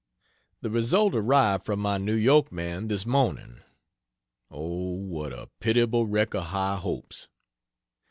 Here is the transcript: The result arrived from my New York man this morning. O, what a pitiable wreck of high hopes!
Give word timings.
The 0.61 0.71
result 0.71 1.13
arrived 1.13 1.63
from 1.63 1.79
my 1.79 1.99
New 1.99 2.15
York 2.15 2.51
man 2.51 2.87
this 2.87 3.05
morning. 3.05 3.59
O, 4.49 4.93
what 4.95 5.31
a 5.31 5.51
pitiable 5.59 6.07
wreck 6.07 6.33
of 6.33 6.45
high 6.45 6.77
hopes! 6.77 7.27